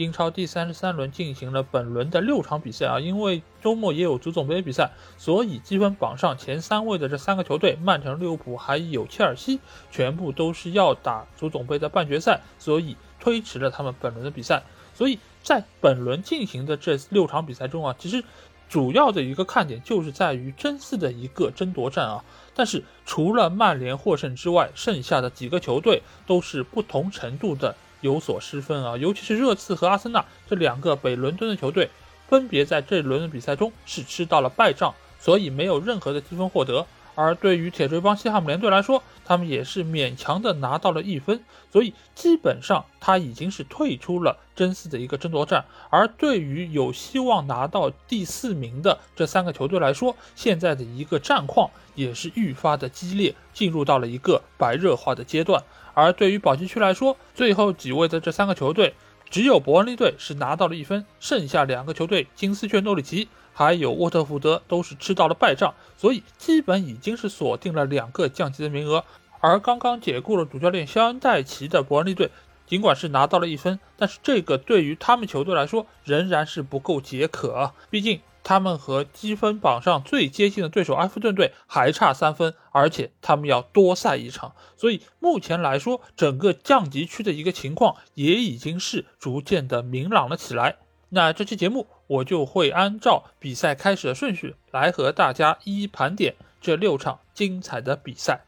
[0.00, 14.62] 英超第三十三轮进行了本轮的六场比赛啊，因为周末也有足总杯比赛，所以积分榜上前三位的这三个球队，曼城、利物浦还有切尔西，全部都是要打足总杯的半决赛，所以推迟了他们本轮的比赛。
[14.94, 18.24] 所以在本轮进行的这六场比赛中啊，其实
[18.70, 22.24] 主要的一个看点就是在于争四的一个争夺战啊。
[22.54, 27.76] 但是除了曼联获胜之外，剩下的几个球队都是不同程度的。
[28.00, 31.90] 有所失分啊，尤其是热刺和阿森纳这两个北伦敦的球队，
[32.28, 36.86] 分别在这轮的比赛中是吃到了败仗，所以没有任何的积分获得。
[37.16, 45.64] 而对于铁锤帮西汉姆联队来说，他们也是勉强的拿到了一分，所以基本上他已经是退出了争四的一个争夺战。
[45.90, 55.62] 而对于有希望拿到第四名的这三个球队来说，现在的一个战况也是愈发的激烈，进入到了一个白热化的阶段。
[56.00, 58.94] 而对于保级区来说，最后几位的这三个球队，
[59.28, 69.04] 只有伯恩利队是拿到了一分，剩下两个球队金丝雀诺里奇还有沃特福德都是吃到了败仗，所以基本已经是锁定了两个降级的名额。
[69.40, 72.30] 而刚刚解雇了主教练肖恩戴奇的伯恩利队，
[72.66, 78.20] 尽管是拿到了一分，但是这个对于他们球队来说仍然是不够解渴，毕竟。
[78.42, 90.76] 他们和积分榜上最接近的对手埃弗顿队还差三分，而且他们要多赛一场，所以目前来说，整个降级区的一个情况也已经是逐渐的明朗了起来。
[91.10, 98.44] 那这期节目我就会按照比赛开始的顺序来和大家一一盘点这六场精彩的比赛。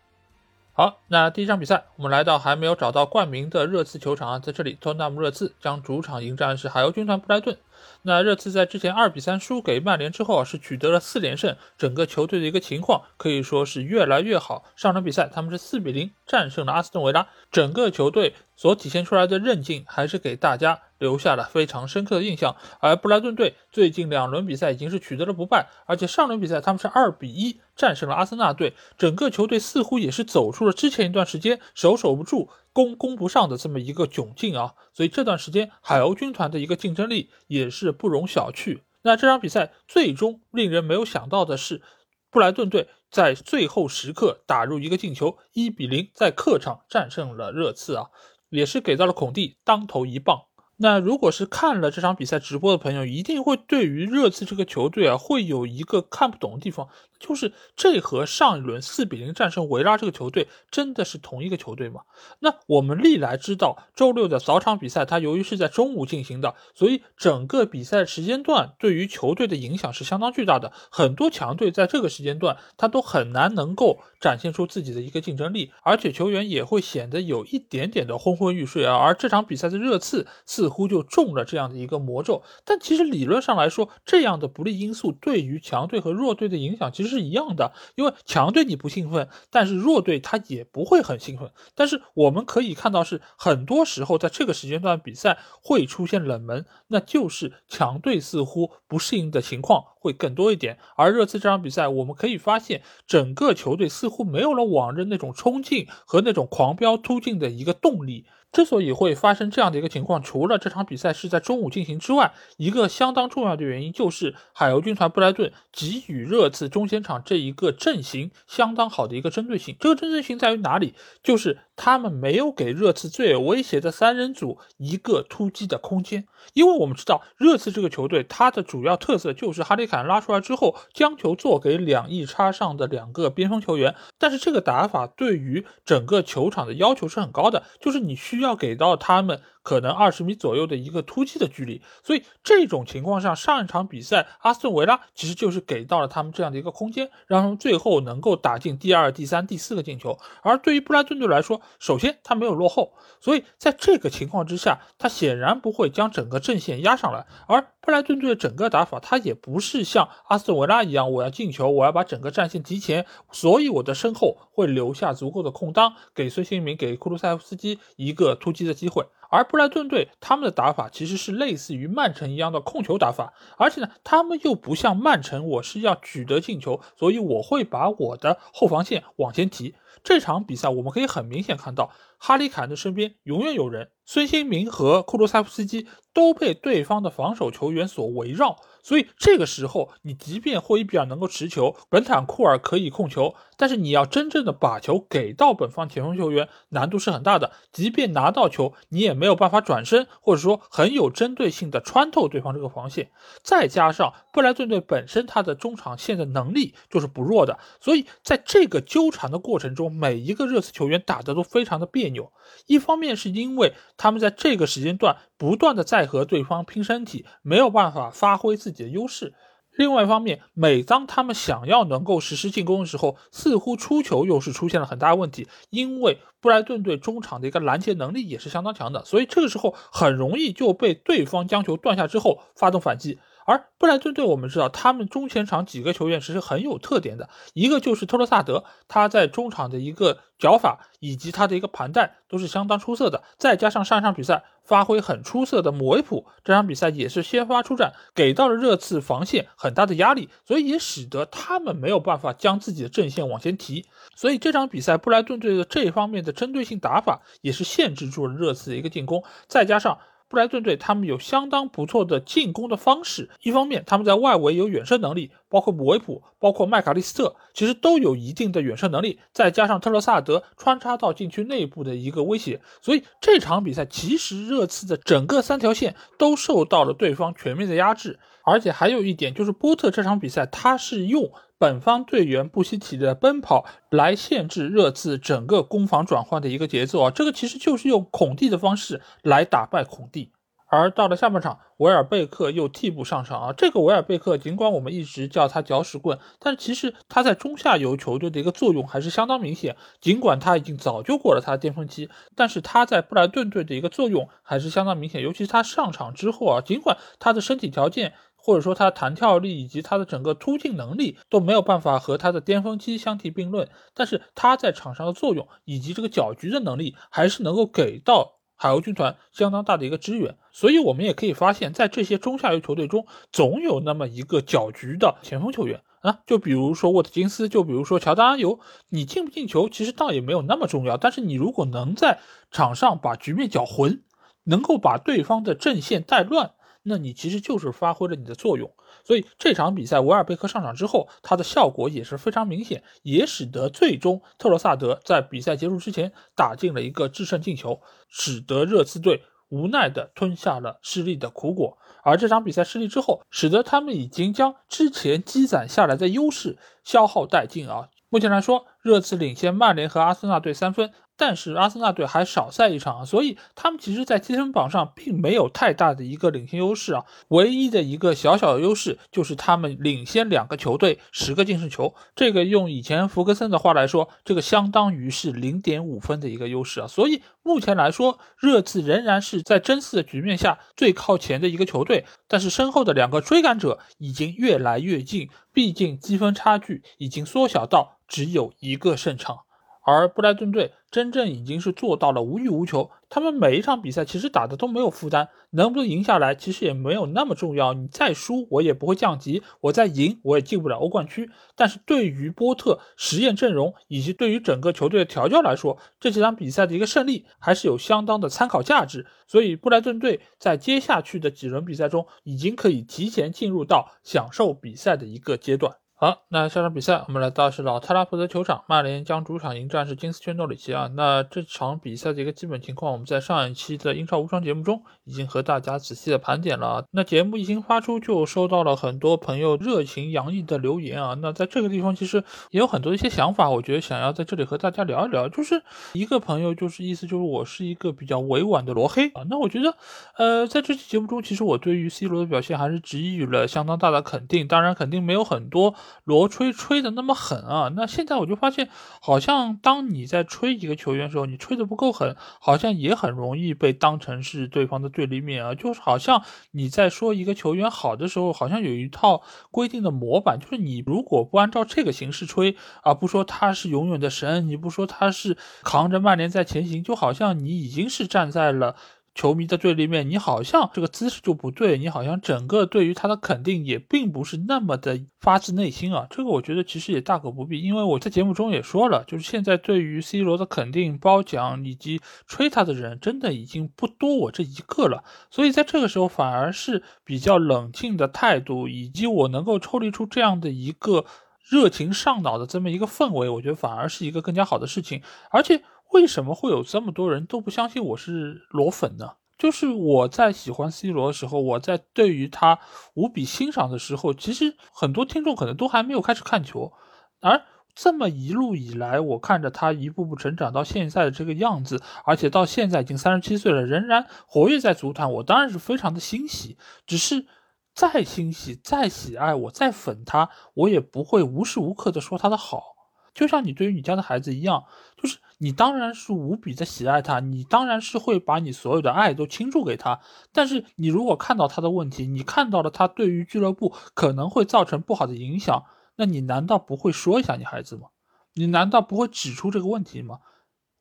[0.74, 7.58] 好，那第一场比赛，我们来到还没有找到冠名的热刺球场啊，在这里，托纳姆热刺将主场迎战是海鸥军团布莱顿。
[8.02, 14.64] 那热刺在之前二比三输给曼联之后啊，是取得了四连胜，整个球队的一个情况可以说是越来越好。
[14.76, 22.56] 上场比赛他们是四比零战胜了阿斯顿维拉，整个球队所体现出来的韧劲还是给大家留下了非常深刻的印象。
[22.80, 32.50] 而布莱顿队最近两轮比赛已经是取得了不败，而且上轮比赛他们是二比一战胜了阿森纳队，整个球队似乎也是走出了之前一段时间守守不住。
[32.72, 38.80] 攻攻不上的这么一个窘境啊，所以这段时间海鸥军团的一个竞争力也是不容小觑。
[39.02, 41.82] 那这场比赛最终令人没有想到的是，
[42.30, 48.06] 布莱顿队在最后时刻打入一个进球，一比零在客场战胜了热刺啊，
[48.48, 50.44] 也是给到了孔蒂当头一棒。
[50.76, 56.88] 那如果是看了这场比赛直播的朋友，一定会对于热刺这个球队啊，会有一个看不懂的地方，
[57.22, 62.02] 就是这和上一轮四比零战胜维拉这个球队真的是同一个球队吗？
[62.40, 70.72] 那我们历来知道，周六的早场比赛，它由于是在中午进行的，所以整个比赛时间段对于球队的影响是相当巨大的。
[70.90, 78.96] 很多强队在这个时间段，他都很难能够展现出自己的一个竞争力，而且球员也会显得有一点点的昏昏欲睡啊。
[78.96, 87.72] 而这场比赛的热刺似乎就中了这样的一个魔咒，但其实理论上来说，这样的不利因素对于强队和弱队的影响其实是一样的。
[87.94, 91.52] 因为强队你不兴奋，但是弱队他也不会很兴奋。
[91.76, 100.78] 但是我们可以看到，是很多时候在这个时间段比赛会出现冷门，那就是强队似乎不适应的情况会更多一点。
[100.96, 108.26] 而热刺这场比赛，我们可以发现，整个球队似乎没有了往日那种冲劲和那种狂飙突进的一个动力。
[108.52, 119.74] 之所以会发生这样的一个情况，除了这场比赛是在中午进行之外，一个相当重要的原因就是海鸥军团布莱顿给予热刺中前场这一个阵型相当好的一个针对性。
[119.80, 120.94] 这个针对性在于哪里？
[121.22, 126.26] 就是他们没有给热刺最有威胁的三人组一个突击的空间。
[126.54, 133.94] 因为我们知道热刺这个球队，它的主要特色就是哈里凯恩拉出来之后，将球做给两翼插上的两个边锋球员。
[134.18, 139.40] 但是这个打法对于整个球场的要求是很高的，就是你需要给到他们。
[139.62, 150.18] 可能二十米左右的一个突击的距离，所以这种情况下，上一场比赛阿斯顿维拉其实就是给到了他们这样的一个空间，让他们最后能够打进第二、第三、第四个进球。
[150.42, 157.26] 而对于布莱顿队来说，首先他没有落后，所以在这个情况之下，他显然不会将整个阵线压上来。
[157.46, 169.06] 而布莱顿队整个打法，他也不是像阿斯顿维拉一样，我要进球，我要把整个战线提前，所以我的身后会留下足够的空当，给孙兴民、给库卢塞夫斯基一个突击的机会。
[169.30, 179.74] 而布莱顿队他们的打法其实是类似于曼城一样的控球打法，而且呢，他们又不像曼城，我是要取得进球，所以我会把我的后防线往前提。
[180.02, 188.56] 这场比赛我们可以很明显看到，哈里凯恩的身边永远有人，孙兴民和库卢塞夫斯基都被对方的防守球员所围绕。
[188.82, 197.52] 所以这个时候，你即便霍伊比尔能够持球，本坦库尔可以控球，但是你要真正的把球给到本方前锋球员，难度是很大的。
[197.72, 203.10] 即便拿到球，你也没有办法转身，或者说很有针对性的穿透对方这个防线。
[203.42, 212.32] 再加上布莱顿队本身他的中场线的能力就是不弱的，所以在这个纠缠的过程中，每一个热刺球员打的都非常的别扭。
[212.66, 219.32] 一方面是因为他们在这个时间段不断的在和对方拼身体，没有办法发挥自己己的优势；
[219.76, 225.48] 另外一方面，每当他们想要能够实施进攻的时候，似乎出球又是出现了很大问题。
[225.70, 233.18] 因为布莱顿队中场的一个拦截能力也是相当强的，所以这个时候很容易就被对方将球断下之后发动反击。
[233.44, 259.98] 而布莱顿队，我们知道他们中前场几个球员其实很有特点的，一个就是特罗萨德，他在中场的一个脚法以及他的一个盘带都是相当出色的，再加上上一场比赛发挥很出色的姆维普，这场比赛也是先发出战，给到了热刺防线很大的压力，所以也使得他们没有办法将自己的阵线往前提，所以这场比赛布莱顿队的这一方面的针对性打法也是限制住了热刺的一个进攻，再加上。
[260.32, 281.30] 布莱顿队他们有相当不错的进攻的方式，一方面他们在外围有远射能力，包括姆维普，包括麦卡利斯特，其实都有一定的远射能力，再加上特罗萨德穿插到禁区内部的一个威胁，所以这场比赛其实热刺的整个三条线都受到了对方全面的压制，而且还有一点就是波特这场比赛他是用。
[281.58, 290.32] 本方队员不惜体力的奔跑来限制热刺整个攻防转换的一个节奏啊，这个其实就是用孔蒂的方式来打败孔蒂。
[290.66, 299.76] 而到了下半场，维尔贝克又替补上场啊，这个维尔贝克尽管我们一直叫他搅屎棍，但其实他在中下游球队的一个作用还是相当明显。
[300.00, 305.22] 尽管他已经早就过了他的巅峰期，但是他在布莱顿队的一个作用还是相当明显。
[305.22, 308.14] 尤其是他上场之后啊，尽管他的身体条件。
[308.44, 320.36] 或者说他弹跳力以及他的整个突进能力都没有办法和他的巅峰期相提并论，但是他在场上的作用以及这个搅局的能力还是能够给到海鸥军团相当大的一个支援。
[320.50, 328.58] 所以，我们也可以发现，在这些中下游球队中，总有那么一个搅局的前锋球员啊，就比如说沃特金斯，就比如说乔丹阿尤。
[328.88, 332.18] 你进不进球其实倒也没有那么重要，但是你如果能在
[332.50, 334.02] 场上把局面搅浑，
[334.44, 336.52] 能够把对方的阵线带乱。
[336.84, 338.72] 那你其实就是发挥了你的作用，
[339.04, 351.78] 所以这场比赛维尔贝克上场之后，他的效果也是非常明显，也使得最终特罗萨德在比赛结束之前打进了一个制胜进球，使得热刺队无奈的吞下了失利的苦果。
[352.02, 357.88] 而这场比赛失利之后，使得他们已经将之前积攒下来的优势消耗殆尽啊！
[358.08, 360.92] 目前来说，热刺领先曼联和阿森纳队三分。
[361.16, 367.04] 但是阿森纳队还少赛一场，所以他们其实，在积分榜上并没有太大的一个领先优势啊。
[367.28, 371.94] 唯一的一个小小的优势就是他们领先两个球队十个净胜球。
[372.16, 376.86] 这个用以前福格森的话来说，这个相当于是零点五分的一个优势啊。
[376.86, 382.04] 所以目前来说，热刺仍然是在争四的局面下最靠前的一个球队。
[382.26, 389.40] 但是身后的两个追赶者已经越来越近，毕竟积分差距已经缩小到只有一个胜场。
[389.84, 397.72] 而布莱顿队真正已经是做到了无欲无求，他们每一场比赛其实打的都没有负担，能不能赢下来其实也没有那么重要。
[397.72, 401.30] 你再输我也不会降级，我再赢我也进不了欧冠区。
[401.56, 409.06] 但是对于波特实验阵容以及对于整个球队的调教来说，这几场比赛的一个胜利还是有相当的参考价值。
[409.26, 415.74] 所以布莱顿队在接下去的几轮比赛中，已经可以提前进入到享受比赛的一个阶段。
[416.02, 420.90] 好，那下场比赛我们来到是老特拉福德球场，曼联将主场迎战是金丝圈诺里奇啊。
[420.96, 426.84] 那这场比赛的一个基本情况，我们在上一期的英超无双节目中已经和大家仔细的盘点了。
[426.90, 431.16] 那节目一经发出，就收到了很多朋友热情洋溢的留言啊。
[431.22, 435.28] 那在这个地方其实也有很多一些想法，我觉得想要在这里和大家聊一聊。
[435.28, 439.22] 就是一个朋友就是意思就是我是一个比较委婉的罗黑啊。
[439.30, 439.76] 那我觉得，
[440.16, 445.76] 呃，在这期节目中，其实我对于 C 罗的表现还是给予了相当大的肯定，当然肯定没有很多。
[446.04, 447.72] 罗吹吹的那么狠啊。
[447.74, 448.68] 那现在我就发现，
[449.00, 455.54] 好像当你在吹一个球员的时候，你吹的不够狠，好像也很容易被当成是对方的对立面啊。
[455.54, 468.76] 就是好像你在说一个球员好的时候，好像有一套规定的模板，就是你如果不按照这个形式吹啊，不说他是永远的神，你不说他是扛着曼联在前行，就好像你已经是站在了。
[469.14, 476.06] 球迷的对立面，你好像这个姿势就不对，你好像整个对于他的肯定也并不是那么的发自内心啊。
[476.08, 485.04] 这个我觉得其实也大可不必，因为我在节目中也说了，就是现在对于 C 罗的肯定、褒奖以及吹他的人，真的已经不多我这一个了。
[485.30, 491.04] 所以在这个时候，反而是比较冷静的态度，以及我能够抽离出这样的一个
[491.46, 495.62] 热情上脑的这么一个氛围，我觉得反而是一个更加好的事情，而且。
[495.92, 499.16] 为什么会有这么多人都不相信我是罗粉呢？
[499.38, 502.58] 就是我在喜欢 C 罗的时候，我在对于他
[502.94, 506.72] 无比欣赏的时候，其实很多听众可能都还没有开始看球，
[507.20, 507.42] 而
[507.74, 516.56] 这么一路以来，我看着他一步步成长到现在的这个样子，而且到现在已经三十七岁了，仍然活跃在足坛，我当然是非常的欣喜。
[516.86, 517.26] 只是
[517.74, 522.76] 再欣喜、再喜爱，我再粉他，我也不会无时无刻的说他的好。
[523.14, 524.64] 就像你对于你家的孩子一样，
[524.96, 529.98] 就是你当然是无比的喜爱他，你当然是会把你所有的爱都倾注给他。
[530.32, 535.64] 但是你如果看到他的问题，你看到了他对于俱乐部可能会造成不好的影响，
[535.96, 537.88] 那你难道不会说一下你孩子吗？
[538.34, 540.20] 你难道不会指出这个问题吗？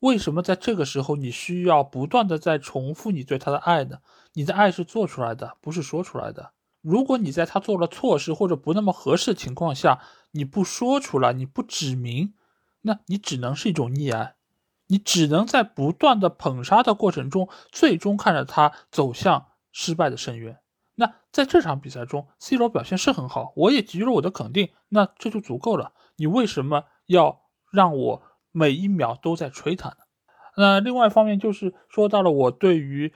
[0.02, 3.98] 为什么在这个时候你需要不断的在重复你对他的爱呢？
[4.34, 6.54] 你的爱是做出来的，不是说出来的。
[6.84, 10.00] 如果你在他做了错事或者不那么合适的情况下，
[10.30, 12.36] 你不说出来，你不指明，
[12.82, 14.36] 那你只能是一种溺爱，
[14.92, 20.60] 你只能在不断的捧杀的过程中，最终看着他走向失败的深渊。
[20.96, 25.94] 那在这场比赛中，C 罗表现是很好，我也给予了我的肯定，那这就足够了。
[26.18, 28.22] 你为什么要让我
[28.52, 29.96] 每一秒都在吹他呢？
[30.58, 33.14] 那另外一方面就是说到了我对于。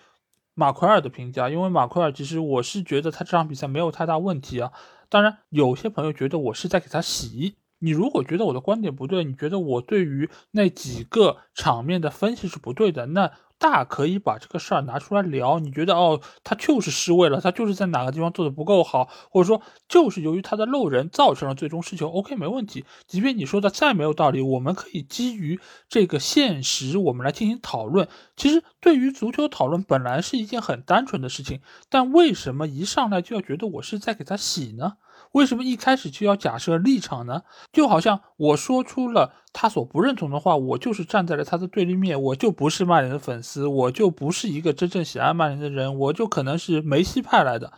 [0.58, 4.72] 马奎尔的评价，因为马奎尔其实我是觉得他这场比赛没有太大问题啊。
[5.10, 7.58] 当然，有些朋友觉得我是在给他洗。
[7.86, 13.32] 你如果觉得我的观点不对，你觉得我对于那几个场面的分析是不对的，那。
[13.58, 15.60] 大可以把这个事儿拿出来聊。
[15.60, 22.10] 你觉得哦，他就是失位了，他就是在哪个地方做的不够好，或者说就是由于他的漏人造成了最终失球。
[22.10, 22.84] OK，没问题。
[23.08, 28.10] 即便你说的再没有道理，我们可以基于这个现实，我们来进行讨论。
[28.36, 34.98] 其实对于足球讨论本来是一件很单纯的事情，但为什么一上来就要觉得我是在给他洗呢？
[35.32, 37.42] 为什么一开始就要假设立场呢？
[37.72, 47.74] 就好像我说出了他所不认同的话，我就是站在了他的对立面，我就不是曼联的粉丝，我就不是一个真正喜爱曼联的人，我就可能是梅西派来的。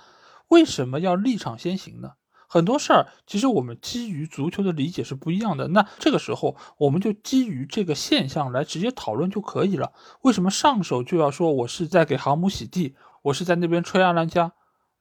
[0.49, 2.11] 为什么要立场先行呢？
[2.49, 5.67] 很多事儿其实我们基于足球的理解是不一样的。
[5.67, 9.91] 那这个时候我们就基于这个现象来直接讨论就可以了。
[10.21, 14.53] 为什么上手就要说我是在给航母洗地，我是在那边吹阿兰加？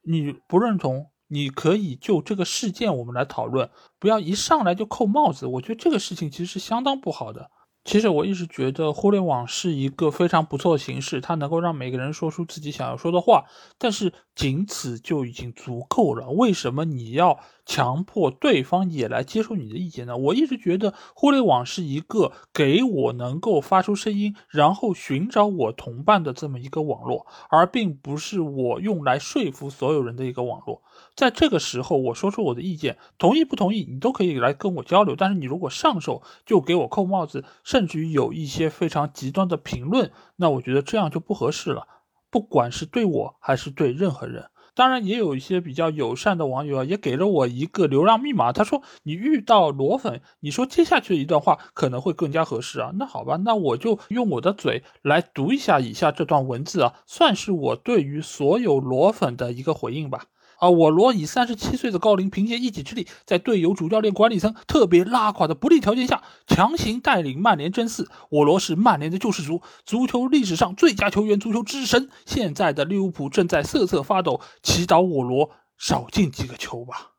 [0.03, 1.07] 你不认同？
[1.27, 3.69] 你可以就这个事件我们来讨论，
[3.99, 5.45] 不要一上来就扣帽子。
[5.45, 7.49] 我觉得这个事情其实是相当不好的。
[7.83, 13.45] 其实我一直觉得互联网是一个非常不错的形式，它能够让每个人说出自己想要说的话，
[13.77, 16.29] 但是仅此就已经足够了。
[16.29, 20.15] 为什么你要强迫对方也来接受你的意见呢？
[20.15, 30.83] 我一直觉得互联网是一个给我能够发出声音，然后寻找我同伴的这么一个网络，而并不是我用来说服所有人的一个网络。
[31.15, 35.15] 在这个时候，我说出我的意见，同意不同意，你都可以来跟我交流。
[35.15, 41.87] 但是你如果上手就给我扣帽子，甚至于有一些非常极端的评论，那我觉得这样就不合适了。
[42.29, 48.51] 不管是对我还是对任何人，当然也有一些比较友善的网友啊，也给了我一个流量密码。
[48.51, 52.91] 他说你遇到裸粉，你说接下去的一段话可能会更加合适啊。
[52.95, 60.25] 那好吧，那我就用我的嘴来读一下以下这段文字啊，算是我对于所有裸粉的一个回应吧。
[60.59, 60.69] 啊！
[60.69, 68.09] 我罗以三十七岁的高龄，凭借一己之力，在队友、主教练、管理层特别拉垮的不利条件下，强行带领曼联争四。
[68.29, 72.09] 我罗是曼联的救世主，足球历史上最佳球员，足球之神。
[72.25, 77.13] 现在的利物浦正在瑟瑟发抖，祈祷我罗少进几个球吧。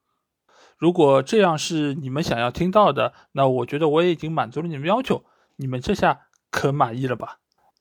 [0.77, 5.25] 如果这样是你们想要听到的，那我觉得我也已经满足了你们要求。
[5.57, 7.39] 你们这下可满意了吧？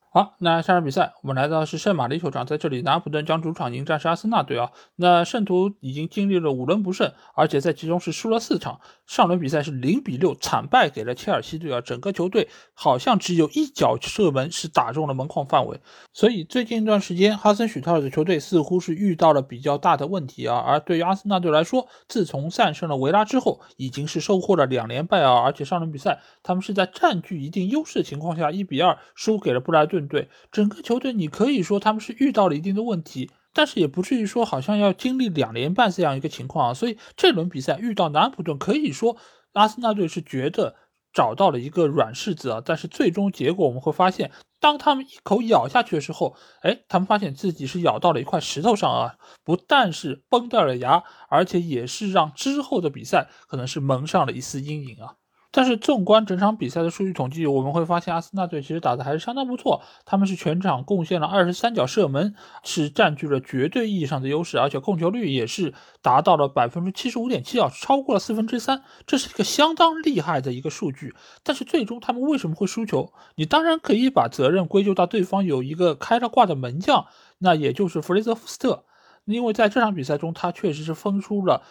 [0.10, 4.72] 好，那下场比赛我们来到是圣马力球场，在这里，拿普顿将主场迎战是阿森纳队啊。
[4.96, 8.80] 那圣徒已经经历了五轮不胜，而且在其中是输了四场。
[9.08, 15.80] 上轮比赛是零比六惨败给了切尔西队啊，整个球队好像只有一脚射门是打中了门框范围。
[16.14, 20.58] 所以最近一段时间，哈森许特尔的球队似乎是遇到了比较大的问题啊。
[20.58, 25.42] 而对于阿森纳队来说，自从战胜了维拉之后，已经是收获了两连败啊。
[25.42, 29.98] 而且上轮比赛他们是在占据一定优势的情况下，一比二输给了布莱顿。
[30.08, 36.74] 队整个球队，你可以说他们是遇到了一定的问题，但是也不至于说好像要经历两连败这样一个情况啊。
[36.76, 39.18] 所以这轮比赛遇到南普顿，可以说
[39.54, 40.76] 阿森纳队是觉得
[41.12, 42.62] 找到了一个软柿子啊。
[42.64, 55.16] 但是最终结果我们会发现，当他们一口咬下去的时候，哎，他们发现自己是咬到了一块石头上啊，不但是崩掉了牙，而且也是让之后的比赛可能是蒙上了一丝阴影啊。
[55.52, 59.82] 但是纵观整场比赛的数据统计，我们会发现阿森纳队其实打的还是相当不错。
[60.06, 71.16] 他们是全场贡献了二十三脚射门，是占据了绝对意义上的优势，而且控球率也是达到了百分之七十五点七啊，超过了四分之三，这是一个相当厉害的一个数据。
[71.44, 73.14] 但是最终他们为什么会输球？
[73.36, 77.08] 你当然可以把责任归咎到对方有一个开了挂的门将，
[77.40, 78.84] 那也就是弗雷泽·福斯特，
[79.26, 81.64] 因为在这场比赛中他确实是分出了。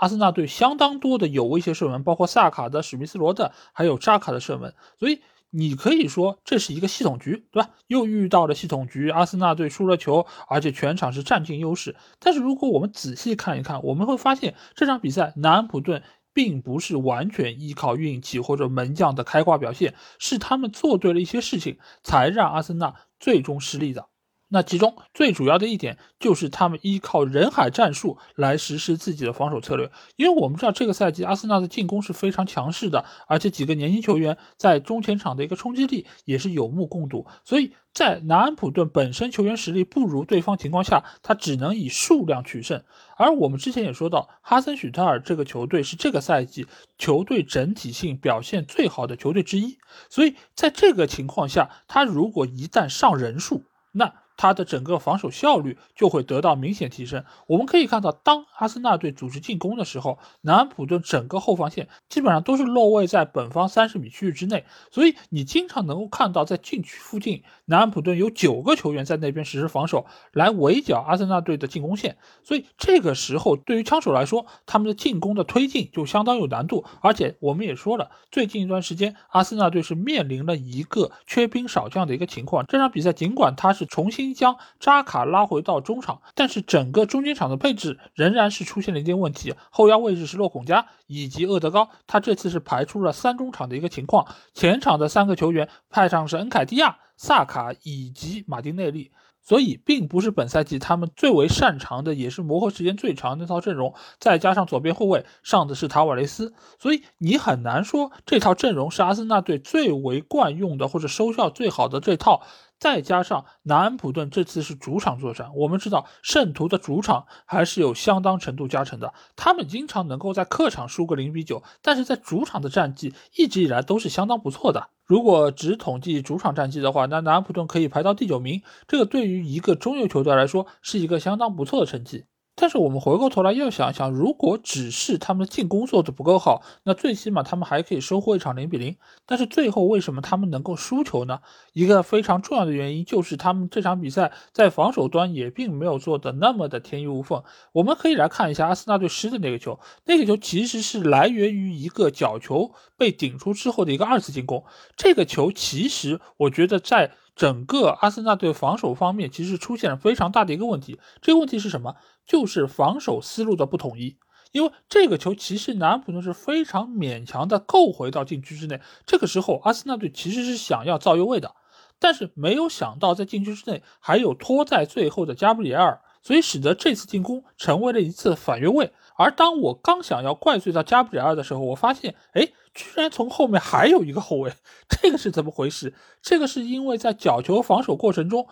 [0.00, 7.68] 阿森纳队相当多的有威胁射门，包括萨卡的、史密斯罗的，还有扎卡的射门，所以你可以说这是一个系统局，对吧？
[7.86, 11.96] 又遇到了系统局，阿森纳队输了球，而且全场是占尽优势。
[12.18, 16.02] 但是如果我们仔细看一看，我们会发现这场比赛南安普顿
[16.32, 24.06] 并不是完全依靠运气或者门将的开挂表现，是他们做对了一些事情，才让阿森纳最终失利的。
[24.52, 42.82] 那其中最主要的一点就是他们依靠人海战术来实施自己的防守策略，因为我们知道这个赛季阿森纳的进攻是非常强势的，而且几个年轻球员在中前场的一个冲击力也是有目共睹，所以在南安普顿本身球员实力不如对方情况下，他只能以数量取胜。
[43.16, 46.66] 而我们之前也说到，哈森许特尔这个球队是这个赛季
[46.98, 49.78] 球队整体性表现最好的球队之一，
[50.08, 57.22] 所以在这个情况下，他如果一旦上人数，那他的整个防守效率就会得到明显提升。
[57.46, 72.16] 我们可以看到，当阿森纳队组织进攻的时候，南安普顿整个后防线基本上都是落位在本方三十米区域之内，所以你经常能够看到在禁区附近，南安普顿有九个球员在那边实施防守，来围剿阿森纳队的进攻线。
[72.42, 76.86] 所以这个时候，对于枪手来说，他们的进攻的推进就相当有难度。
[77.02, 82.64] 而且我们也说了，最近一段时间，阿森纳队是面临了一个缺兵少将的一个情况。
[82.66, 89.54] 这场比赛尽管他是重新将扎卡拉回到中场，但是整个中间场的配置仍然是出现了一定问题。
[89.70, 94.26] 后腰位置是洛孔加以及厄德高，他这次是排出了三中场的一个情况。
[94.54, 99.10] 前场的三个球员派上是恩凯蒂亚、萨卡以及马丁内利。
[99.42, 103.94] 所以，并不是本赛季他们最为擅长的，也是磨合时间最长那套阵容。
[104.18, 112.42] 再加上左边后卫上的是塔瓦雷斯，所以你很难说这套阵容是阿森纳队最为惯用的或者收效最好的这套。
[112.80, 119.12] 再加上南安普顿这次是主场作战，我们知道圣徒的主场还是有相当程度加成的。
[119.36, 124.88] 他们经常能够在客场输个零比九，但是在主场的战绩一直以来都是相当不错的。
[125.04, 132.24] 如果只统计主场战绩的话，那南安普顿可以排到第九名，这个对于一个中游球队来说是一个相当不错的成绩。
[132.60, 138.98] 但是我们回过头来要想想，如果只是他们的进攻做的不够好，那最起码他们还可以收获一场零比零。
[139.24, 141.40] 但是最后为什么他们能够输球呢？
[141.72, 147.42] 一个非常重要的原因就是他们这场比赛在防守端也并没有做的那么的天衣无缝。
[147.72, 154.64] 我们可以来看一下阿森纳队失的那个球，那个球其实是来源于一个角球被顶出之后的一个二次进攻。
[154.98, 157.12] 这个球其实我觉得在。
[157.36, 161.94] 整个阿森纳队防守方面其实出现了非常大的一个问题，这个问题是什么？
[162.30, 164.16] 就是防守思路的不统一。
[164.52, 171.54] 因为这个球其实南普顿是非常勉强的够回到禁区之内，这个时候阿森纳队其实是想要造越位的，
[171.98, 178.92] 但是没有想到在禁区之内还有拖在最后的加布里埃尔，所以使得这次进攻成为了一次反越位。
[179.16, 182.48] 而当我刚想要怪罪到加布里埃尔的时候，我发现，哎。
[182.72, 184.52] 居然从后面还有一个后卫，
[184.88, 185.92] 这个是怎么回事？
[186.22, 188.46] 这个是因为在角球防守过程中，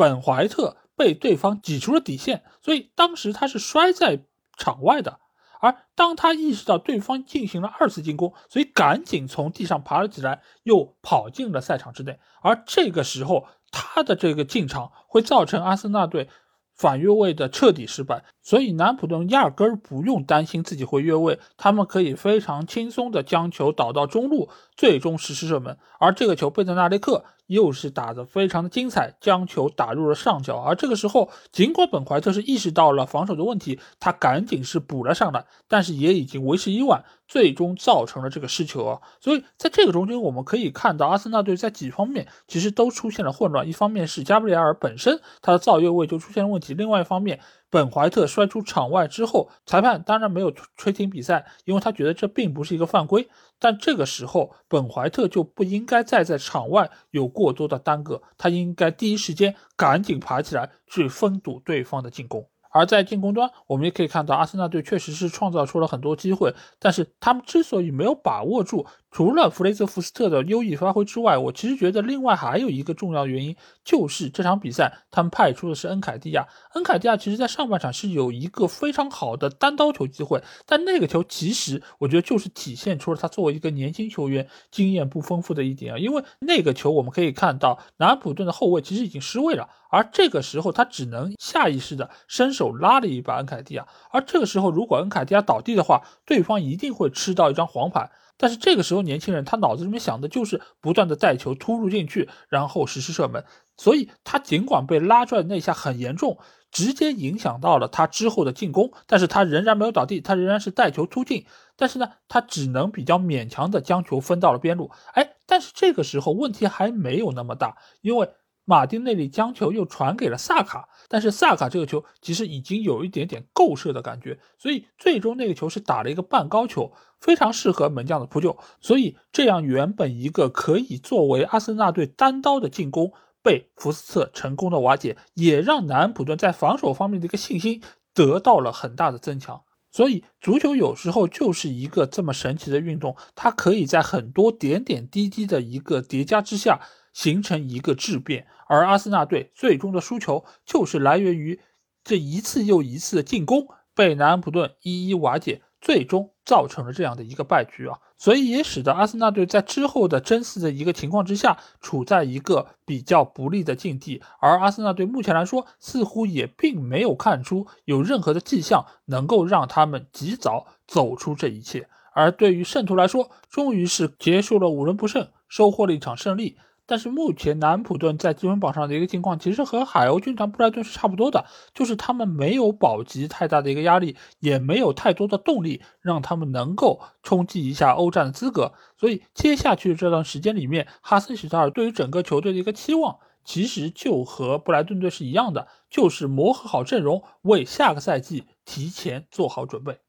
[0.00, 4.24] 本怀特被对方挤出了底线，所以当时他是摔在
[4.56, 5.20] 场外的。
[5.60, 12.18] 而当他意识到对方进行了二次进攻，所以赶紧从地上爬了起来，又跑进了赛场之内。
[12.40, 16.30] 而这个时候，他的这个进场会造成阿森纳队
[16.74, 18.24] 反越位的彻底失败。
[18.42, 25.76] 所以南普顿压根儿不用担心自己会越位，他们可以非常轻松的将球导到中路，最终实施射门。
[25.98, 30.56] 而这个球贝德纳雷克又是打得非常的精彩，将球打入了上角。
[30.56, 39.00] 而这个时候，尽管本怀特是意识到了防守的问题，他赶紧是补了上来，但是也已经为时已晚，最终造成了这个失球啊。
[39.20, 43.68] 所以在这个中间，我们可以看到阿森纳队在几方面其实都出现了混乱。
[43.68, 47.40] 一方面是加布里埃尔本身他的造越位就出现了问题，另外一方面。
[47.70, 53.28] 本怀特摔出场外之后，裁判当然没有吹停比赛，因为他觉得这并不是一个犯规。
[53.58, 62.48] 但这个时候，本怀特就不应该再在场外有过多的耽搁，他应该第一时间赶紧爬起来去封堵对方的进攻。
[62.72, 68.86] 而在进攻端，我们也可以看到，阿森纳队确实是创造出了很多机会，但是他们之所以没有把握住。
[69.10, 76.46] 除了弗雷泽福斯特的优异发挥之外，我其实觉得另外还有一个重要原因，就是这场比赛他们派出的是恩凯蒂亚。
[76.74, 85.98] 恩凯蒂亚其实在上半场是有一个非常好的单刀球机会，但那个球其实我觉得就是体现出了他作为一个年轻球员经验不丰富的一点啊。
[85.98, 98.08] 因为那个球我们可以看到，南安普顿的后卫其实已经失位了，而这个时候他只能下意识的伸手拉了一把恩凯蒂亚，而这个时候如果恩凯蒂亚倒地的话，对方一定会吃到一张黄牌。
[98.42, 103.44] 但是这个时候，年轻人他脑子里面想的就是不断的带球突入进去，然后实施射门。
[103.76, 106.38] 所以他尽管被拉拽的那下很严重，
[106.70, 111.44] 直接影响到了他之后的进攻，但是他仍然没有倒地，他仍然是带球突进。
[111.76, 114.90] 但是呢，他只能比较勉强的将球分到了边路。
[115.12, 118.30] 哎，但是这个时候问题还没有那么大，因为。
[118.70, 128.56] 马丁内利将球又传给了萨卡，但是萨卡这个球其实已经有一点点够射的感觉，所以最终那个球是打了一个半高球，非常适合门将的扑救。
[128.80, 137.82] 所以这样原本一个可以作为阿森纳队单刀的进攻被福斯特成功的瓦解，也让南安普顿在防守方面的一个信心
[138.14, 139.62] 得到了很大的增强。
[139.90, 146.80] 所以足球有时候就是一个这么神奇的运动，它可以在很多点点滴滴的一个叠加之下。
[147.20, 151.60] 形成一个质变，而阿森纳队最终的输球就是来源于
[152.02, 157.98] 这一次又一次的进攻被南安普顿一一瓦解，最终造成了这样的一个败局啊！
[158.16, 164.22] 所以也使得阿森纳队在之后的争四的一个情况之下，处在一个比较不利的境地。
[164.40, 171.86] 而阿森纳队目前来说，似乎也并没有看出有任何的迹象能够让他们及早走出这一切。
[172.14, 176.56] 而对于圣徒来说，终于是结束了五轮不胜，收获了一场胜利。
[176.90, 188.72] 但是目前南普顿在积分榜上的一个情况，其实和海鸥军团布莱顿是差不多的，就是他们没有保级太大的一个压力，也没有太多的动力让他们能够冲击一下欧战的资格。
[188.96, 200.00] 所以接下去这段时间里面，哈森许特尔对于整个球队的一个期望，其实就和布莱顿队是一样的，就是磨合好阵容，为下个赛季提前做好准备。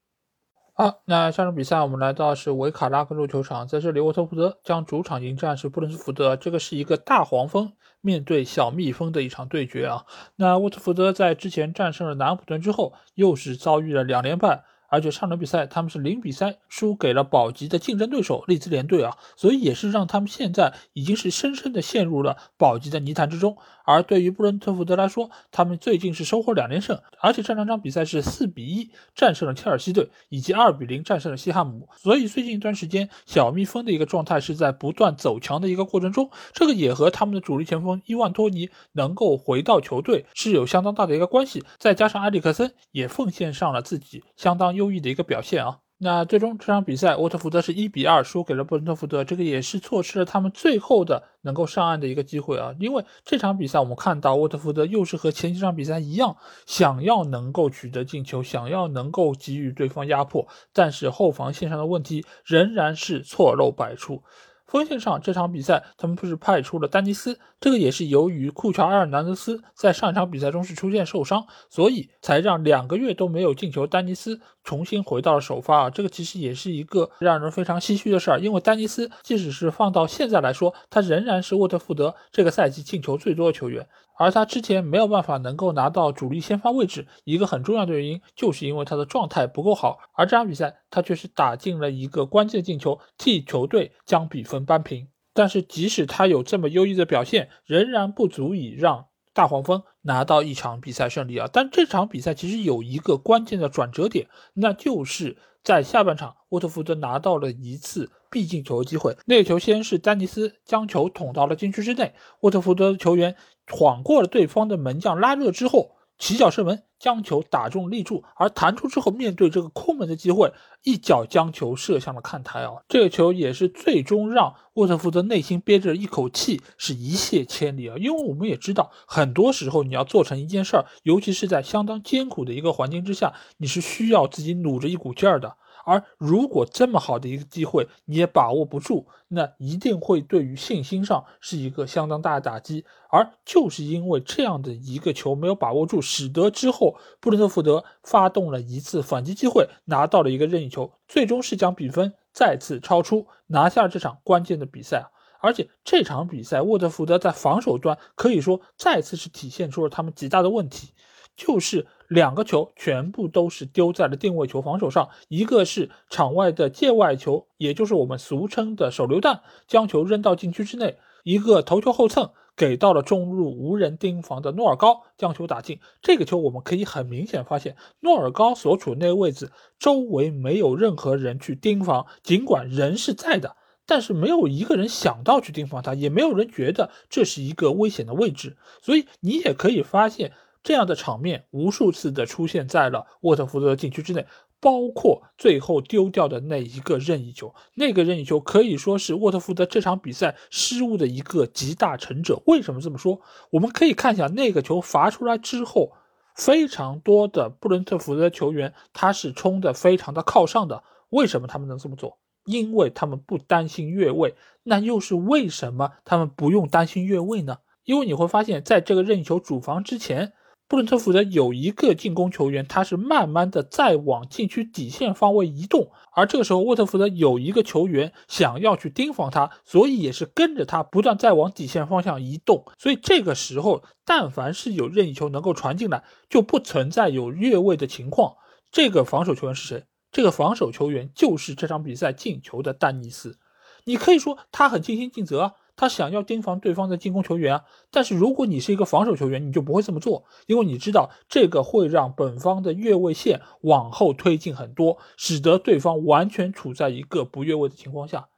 [0.81, 10.05] 好，那下场比赛我们来到是维卡拉格路球场，在这里沃特福德将主场迎战是布伦斯福德，这个是一个大黄蜂面对小蜜蜂的一场对决啊。
[10.37, 14.63] 那沃特福德在之前战胜了南安普顿之后，又是遭遇了两连败。
[14.89, 23.55] 而且上场比赛他们是零比三输给了保级的竞争对手利兹联队啊，所以也是让他们现在已经是深深的陷入了保级的泥潭之中。
[23.91, 31.89] 而对于布伦特福德来说，他们最近是收获两连胜，而且这两场比赛是四比一战胜了切尔西队，以及二比零战胜了西汉姆。
[31.97, 41.63] 所以最近一段时间，小蜜蜂的一个状态是在不断走强的一个过程中，这个也和他们的主力前锋伊万托尼能够回到球队是有相当大的一个关系。
[41.79, 44.91] 再加上埃里克森也奉献上了自己相当优。
[44.91, 52.73] 异的一个表现啊，那最终这场比赛，沃特福德是一比二输给了布伦特福德，这个也是错失了他们最后的能够上岸的一个机会啊。
[52.79, 64.23] 因为这场比赛我们看到沃特福德又是和前几场比赛一样，想要能够取得进球，想要能够给予对方压迫，但是后防线上的问题仍然是错漏百出。
[64.65, 75.89] 锋线上这场比赛，他们不是派出了丹尼斯，这个也是由于库乔埃尔南德斯在上一场比赛中是出现受伤，所以才让两个月都没有进球丹尼斯重新回到了首发啊。
[75.89, 83.87] 这个其实也是一个让人非常唏嘘的事儿，因为丹尼斯即使是放到现在来说，他仍然是沃特福德这个赛季进球最多的球员。
[84.17, 89.97] 而他之前没有办法能够拿到主力先发位置，一个很重要的原因就是因为他的状态不够好。
[90.13, 95.07] 而这场比赛他却是打进了一个关键进球，替球队将比分扳平。
[95.33, 101.49] 但是即使他有这么优异的表现，仍然不足以让大黄蜂拿到一场比赛胜利啊！
[101.51, 109.15] 但这场比赛其实有一个关键的转折点，那就是在下半场，沃特福德拿到了一次必进球的机会。
[109.25, 113.35] 那个球先是丹尼斯将球捅到了禁区之内，沃特福德的球员。
[113.73, 120.53] 晃过了对方的门将拉热之后，起脚射门，将球打中立柱，而弹出之后，面对这个空门的机会，
[120.83, 122.73] 一脚将球射向了看台啊！
[122.87, 127.97] 这个球也是最终让沃特福德内心憋着一口气，是一泻千里啊！
[127.97, 135.57] 因为我们也知道，很多时候你要做成一件事儿，尤其是在相当艰苦的一个环境之下，你是需要自己努着一股劲儿的。
[135.85, 142.85] 而如果这么好的一个机会你也把握不住，那一定会对于信心上是一个相当大的打击。
[143.09, 155.11] 而就是因为这样的一个球没有把握住，使得之后布伦特福德发动了一次反击机会，拿到了一个任意球，最终是将比分再次超出，拿下了这场关键的比赛。
[155.43, 160.93] 而且这场比赛沃特福德在防守端可以说再次是体现出了他们极大的问题。
[161.41, 175.79] 就是两个球全部都是丢在了定位球防守上，一个是场外的界外球，也就是我们俗称的手榴弹，将球扔到禁区之内；一个头球后蹭给到了中路无人盯防的诺尔高，将球打进。
[176.03, 179.49] 这个球我们可以很明显发现，诺尔高所处那个位置
[179.79, 183.55] 周围没有任何人去盯防，尽管人是在的，
[183.87, 190.33] 但是没有一个人想到去盯防他，也没有人觉得这是一个危险的位置，所以你也可以发现。
[190.63, 194.27] 这样的场面无数次的出现在了沃特福德禁区之内，
[194.59, 202.43] 包括最后丢掉的那一个任意球，那个任意球可以说是沃特福德这场比赛失误的一个集大成者。
[202.45, 203.21] 为什么这么说？
[203.49, 205.93] 我们可以看一下那个球罚出来之后，
[206.35, 210.83] 非常多的布伦特福德球员他是冲的非常的靠上的。
[211.09, 212.19] 为什么他们能这么做？
[212.45, 214.35] 因为他们不担心越位。
[214.61, 217.57] 那又是为什么他们不用担心越位呢？
[217.83, 220.33] 因为你会发现在这个任意球主防之前。
[220.71, 232.63] 布伦特福德有一个进攻球员，他是慢慢的在往禁区底线方位移动，而这个时候沃特福德有一个球员想要去盯防他，所以也是跟着他不断在往底线方向移动。
[232.77, 238.35] 所以这个时候，但凡是有任意球能够传进来，就不存在有越位的情况。
[238.71, 239.83] 这个防守球员是谁？
[240.09, 243.39] 这个防守球员就是这场比赛进球的丹尼斯。
[243.83, 245.55] 你可以说他很尽心尽责。
[245.75, 258.29] 他想要盯防对方的进攻球员，但是如果你是一个防守球员，你就不会这么做，因为你知道这个会让本方的越位线往后推进很多，使得对方完全处在一个不越位的情况下。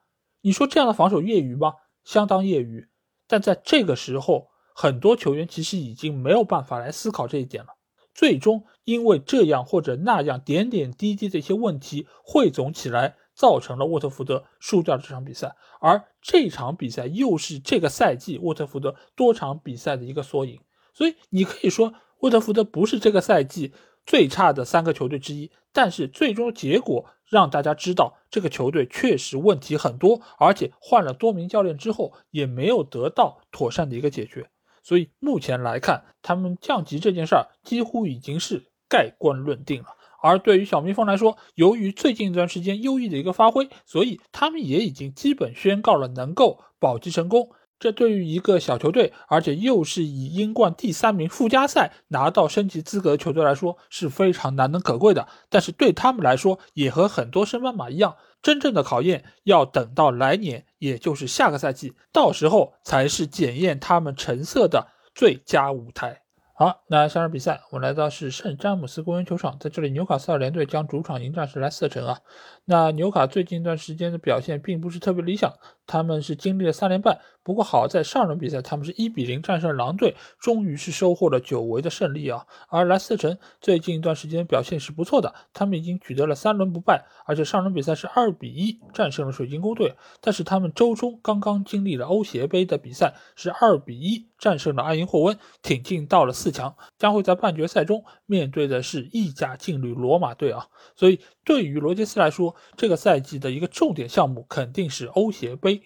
[0.42, 1.74] 你说这样的防守业余吗？
[2.04, 2.88] 相当业余。
[3.28, 7.70] 但在这个时候，很多球员其实已经没有办法来思考这一点了。
[8.14, 13.16] 最终因为这样或者那样点点滴滴的一些问题汇总起来。
[13.36, 20.60] 造成了沃特福德输掉这场比赛，而这场比赛又是这个赛季沃特福德多场比赛的一个缩影。
[20.94, 23.74] 所以你可以说沃特福德不是这个赛季
[24.06, 34.50] 最差的三个球队之一，但是最终结果让大家知道这个球队确实问题很多，而且换了多名教练之后也没有得到妥善的一个解决。
[34.84, 39.88] 所以目前来看，他们降级这件事儿几乎已经是盖棺论定了。
[40.24, 47.50] 而对于小蜜蜂来说，由于最近一段时间优异的一个发挥，所以他们也已经基本宣告了能够保级成功。
[47.78, 55.28] 这对于一个小球队，而且又是以英冠第三名附加赛拿到升级资格的球队来说，是非常难能可贵的。
[55.50, 66.23] 但是对他们来说，也和很多升班马一样，真正的考验要等到来年，也就是下个赛季，到时候才是检验他们成色的最佳舞台。
[66.56, 72.20] 好，那下场比赛我们来到是圣詹姆斯公园球场，在这里纽卡斯尔联队将主场迎战是莱斯特城啊。
[72.66, 75.54] 那纽卡最近一段时间的表现并不是特别理想，
[75.86, 77.20] 他们是经历了三连败。
[77.44, 82.46] 不过好在上轮比赛他们是一比零战胜了狼队，终于是收获了久违的胜利啊。
[82.70, 89.94] 而莱斯特城最近一段时间表现是不错的，他们已经取得了三轮不败，而且上轮比赛是二比一战胜了水晶宫队。
[90.22, 100.68] 但是他们周中刚刚经历了欧协杯的比赛，是二比一战胜了阿因霍温，挺进到了四强，将会在半决赛中面对的是意甲劲旅罗马队啊。
[100.96, 105.84] 所以对于罗杰斯来说，这个赛季的一个重点项目肯定是欧协杯。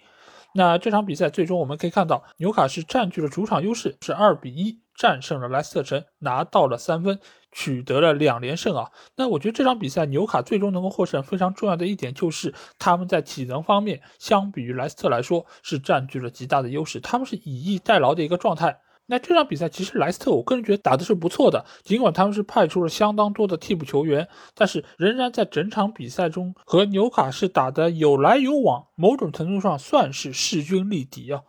[0.54, 7.20] 那这场比赛最终我们可以看到，纽卡是占据了主场优势，是二比一战胜了莱斯特城，拿到了三分，
[7.52, 8.90] 取得了两连胜啊。
[9.18, 18.80] 那我觉得这场比赛纽卡最终能够获胜，非常重要的一点就是他们在体能方面相比于莱斯特来说是占据了极大的优势，他们是以逸待劳的一个状态。
[19.08, 21.66] 那这场比赛其实莱斯特，我个人觉得打的是不错的。
[21.84, 31.42] 尽管他们是派出了相当多的替补球员，但是仍然在整场比赛中和纽卡是打的有来有往，某种程度上算是势均力敌啊。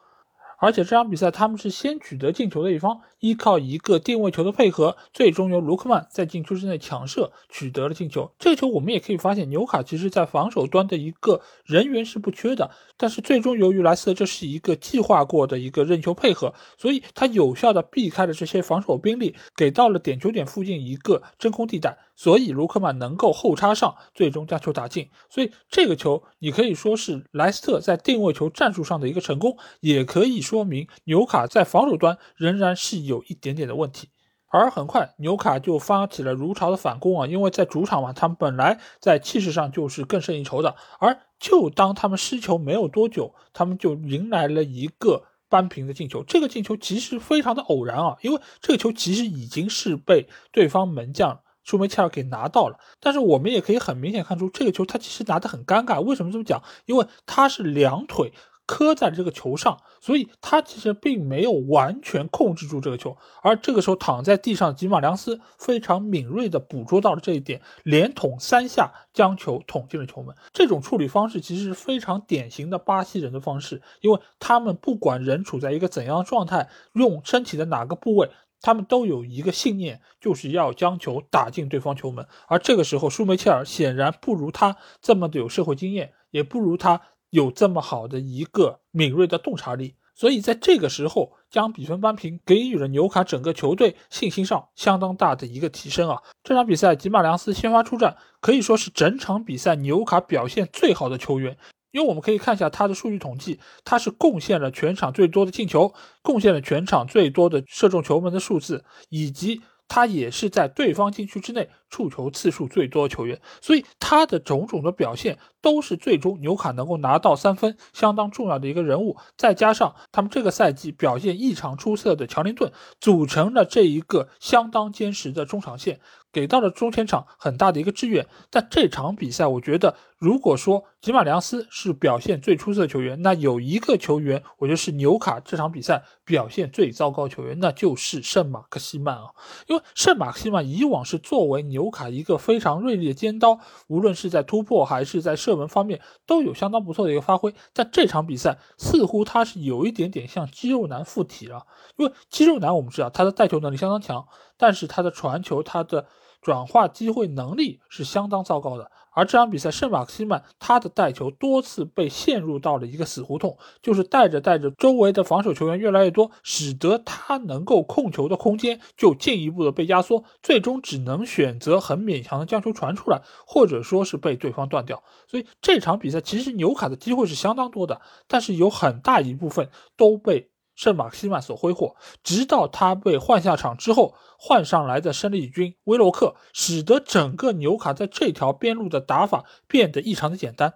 [0.61, 8.33] 而且这场比赛他们是先取得进球的一方，依靠一个定位球的配合，最终由卢克曼在禁区之内抢射取得了进球。
[8.41, 25.09] 这个球我们也可以发现，纽卡其实在防守端的一个人员是不缺的，但是最终由于莱斯特这是一个计划过的一个任球配合，所以他有效的避开了这些防守兵力，给到了点球点附近一个真空地带，所以卢克曼能够后插上，最终将球打进。
[25.31, 30.48] 所以这个球你可以说是莱斯特在定位球战术上的一个成功，也可以。
[30.49, 34.09] 说明纽卡在防守端仍然是有一点点的问题，
[34.47, 37.27] 而很快纽卡就发起了如潮的反攻啊！
[37.27, 46.25] 因为在主场嘛，他们本来在气势上就是更胜一筹的，而就当他们失球没有多久，他们就迎来了一个扳平的进球。
[46.25, 56.01] 这个进球其实非常的偶然啊，因为这个球其实已经是被对方门将舒梅切尔给拿到了，但是我们也可以很明显看出，这个球他其实拿得很尴尬。
[56.01, 56.63] 为什么这么讲？
[56.87, 58.33] 因为他是两腿。
[58.69, 70.37] 磕在了这个球上，所以他其实并没有完全控制住这个球，而这个时候躺在地上的吉马良斯非常敏锐地捕捉到了这一点，连捅三下将球捅进了球门。
[70.53, 82.27] 这种处理方式其实是非常典型的巴西人的方式，因为他们不管人处在一个怎样的状态，用身体的哪个部位，他们都有一个信念，就是要将球打进对方球门。
[82.49, 87.01] 而这个时候，舒梅切尔显然不如他这么的有社会经验，也不如他。
[87.31, 96.23] 有这么好的一个敏锐的洞察力，所以在这个时候将比分扳平，给予了纽卡整个球队信心上相当大的一个提升啊！
[96.43, 101.57] 这场比赛吉马良斯先发出战，可以说是整场比赛纽卡表现最好的球员，
[101.91, 109.63] 因为我们可以看一下他的数据统计，他是贡献了全场最多的进球，贡献了全场最多的射中球门的数字，以及。
[109.91, 119.17] 他也是在对方禁区之内触球次数最多的球员，所以他的种种的表现都是最终纽卡能够拿到三分相当重要的一个人物。
[119.37, 126.01] 再加上他们这个赛季表现异常出色的乔林顿，组成了这一个相当坚实的中场线。
[126.31, 139.31] 给到了中前场很大的一个支援，但这场比赛我觉得，如果说吉马良斯是表现最出色的球员，那有一个球员，我觉得是纽卡这场比赛表现最糟糕球员，那就是圣马克西曼啊。
[139.69, 147.55] 因为圣马克西曼以往是作为纽尤卡一个非常锐利的尖刀，无论是在突破还是在射门方面都有相当不错的一个发挥。
[147.73, 151.65] 但这场比赛似乎他是有一点点像肌肉男附体了，
[151.97, 154.27] 因为肌肉男我们知道他的带球能力相当强。
[154.57, 156.07] 但是他的传球，他的
[156.43, 158.91] 转化机会能力是相当糟糕的。
[159.19, 175.03] 而这场比赛，圣马克西曼他的带球多次被陷入到了一个死胡同，就是带着带着，周围的防守球员越来越多，使得他能够控球的空间就进一步的被压缩，最终只能选择很勉强的将球传出来，或者说是被对方断掉。
[175.27, 180.49] 所以这场比赛其实纽卡的机会是相当多的，但是有很大一部分都被。
[180.79, 190.75] 圣马克西曼所挥霍，直到他被换下场之后，换上来的生力军威洛克，使得整个纽卡在这条边路的打法变得异常的简单。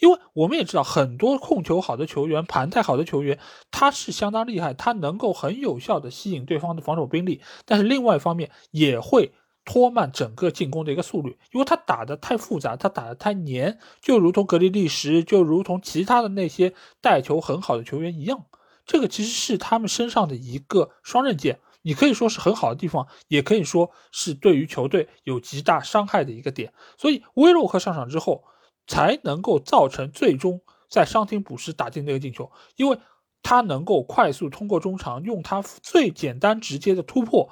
[0.00, 3.38] 因为我们也知道，很多控球好的球员、盘带好的球员，
[3.70, 9.32] 他是相当厉害，他能够很有效的吸引对方的防守兵力，但是另外一方面也会
[9.64, 18.44] 拖慢整个进攻的一个速率，因为他打的太复杂，他打的太黏，就如同格里利什，就如同其他的那些带球很好的球员一样。
[18.88, 26.72] 这个其实是他们身上的一个双刃剑，你可以说是很好的地方，也可以说是对于球队有极大伤害的一个点。
[26.96, 28.44] 所以威洛克上场之后，
[28.86, 32.98] 才能够造成最终在伤停补时打进那个进球，因为
[33.42, 37.50] 他能够快速通过中场，用他最简单直接的突破，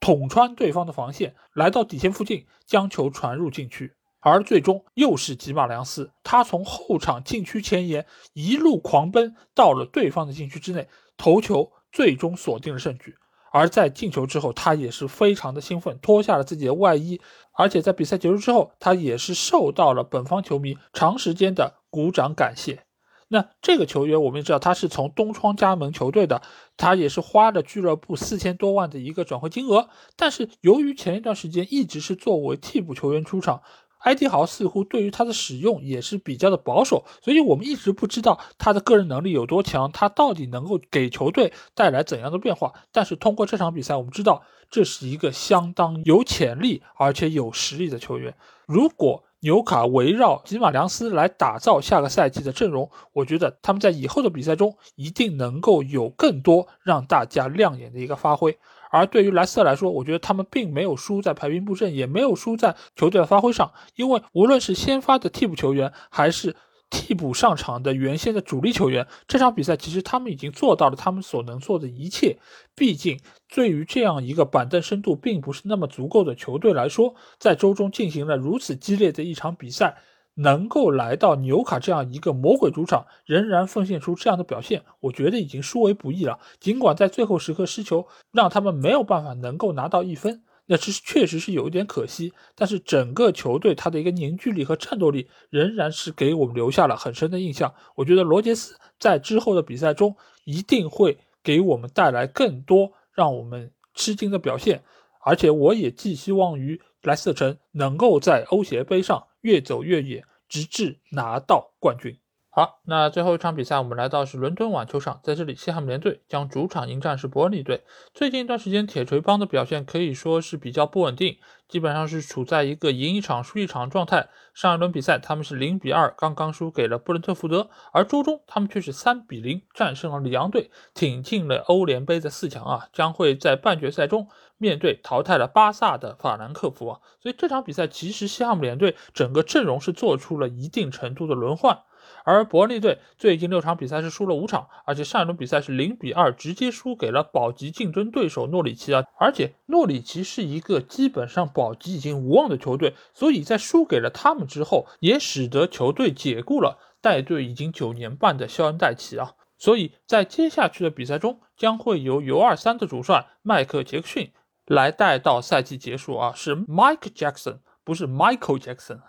[0.00, 3.94] 捅穿对方的防线，来到底线附近，将球传入禁区。
[4.20, 13.16] 而最终又是吉马良斯，他从后场禁区前沿一路狂奔到了对方的禁区之内，头球最终锁定了胜局。
[13.50, 17.20] 而在进球之后，他也是非常的兴奋，脱下了自己的外衣，
[17.52, 22.84] 而且在比赛结束之后，他也是受到了本方球迷长时间的鼓掌感谢。
[23.28, 26.42] 那这个球员我们也知道，他是从东窗加盟球队的，
[26.76, 33.62] 他也是花了俱乐部四千多万的一个转会金额，但是由于前一段时间一直是作为替补球员出场。
[33.98, 42.72] 埃迪豪似乎对于他的使用也是比较的保守，所以我们一直不知道他的个人能力有多强，他到底能够给球队带来怎样的变化。
[42.92, 48.34] 但是通过这场比赛，我们知道这是一个相当有潜力而且有实力的球员。
[48.66, 58.58] 如果纽卡围绕吉马良斯来打造下个赛季的阵容，我觉得他们在以后的比赛中一定能够有更多让大家亮眼的一个发挥。
[58.90, 66.56] 而对于莱斯特来说，我觉得他们并没有输在排兵布阵，也没有输在球队的发挥上，因为无论是先发的替补球员，还是
[66.90, 69.06] 替补上场的原先的主力球员。
[69.26, 72.38] 这场比赛其实他们已经做到了他们所能做的一切。
[72.74, 73.20] 毕竟，
[73.54, 79.96] 对于这样一个板凳深度并不是那么足够的球队来说，在周中进行了如此激烈的一场比赛。
[80.40, 86.38] 能够来到纽卡这样一个魔鬼主场，仍然奉献出这样的表现，我觉得已经殊为不易了。
[86.60, 92.32] 尽管在最后时刻失球，让他们没有办法能够拿到一分，那这确实是有一点可惜。
[92.54, 97.74] 但是整个球队他的一个凝聚力和战斗力，仍然是给我们留下了很深的印象。
[97.96, 104.84] 我觉得罗杰斯在之后的比赛中一定会给我们带来更多让我们吃惊的表现，
[105.24, 109.24] 而且我也寄希望于莱斯特城能够在欧协杯上。
[109.40, 112.18] 越走越远，直至拿到冠军。
[112.50, 117.84] 好，那最后一场比赛，我们来到是伦敦网球场，在这里，西汉姆联队将主场迎战是伯恩利队。
[118.12, 124.28] 最近一段时间，铁锤帮的表现可以说是比较不稳定，基本上是处在一个赢一场输一场状态。
[124.54, 134.26] 上一轮比赛，他们是零比二刚刚输给了布伦特福德，而周中他们却是三比零战胜了里昂队，挺进了欧联杯的四强啊，将会在半决赛中
[134.58, 137.00] 面对淘汰了巴萨的法兰克福啊。
[137.20, 141.78] 所以这场比赛其实西汉姆联队整个阵容是做出了一定程度的轮换。
[142.24, 149.04] 而伯利队最近六场比赛是输了五场，而且上一轮比赛是零比二直接输给了保级竞争对手诺里奇啊！
[149.18, 159.32] 而且诺里奇是一个基本上保级已经无望的球队，所以在输给了他们之后，也使得球队解雇了带队已经九年半的肖恩戴奇啊！
[159.56, 164.32] 所以在接下去的比赛中，将会由 U 二三的主帅麦克杰克逊
[164.68, 166.32] 来带到赛季结束啊！
[166.34, 169.00] 是 Mike Jackson，不是 Michael Jackson。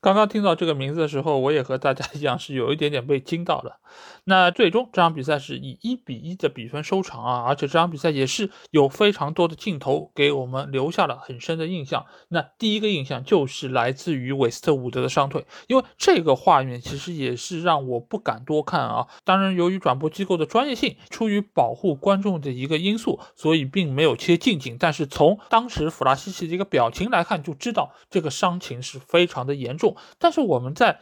[0.00, 3.80] 刚刚听到这个名字的时候，我也和大家 一样是有一点点被惊到了。
[4.24, 12.06] 那最终这场比赛是以一比一的比分收场啊，而且这场比赛也是有非常多的镜头给我们留下了很深的印象。
[12.28, 19.08] 那第一个印象就是来自于韦斯特伍德的伤腿，因为这个画面其实也是让我不敢多看啊。
[19.24, 24.76] 当然，由于转播机构的专业性，出于保护观众的一个因素，所以并没有切近景。
[24.78, 29.89] 但是从当时弗拉西奇的一个表情来看，就知道这个伤情是非常的严重。
[30.18, 31.00] 但是我们在